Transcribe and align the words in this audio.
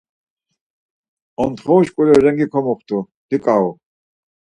Ontxoru 1.43 1.83
şkule 1.87 2.13
rengi 2.23 2.45
komuxtu, 2.53 2.97
diǩau. 3.29 3.65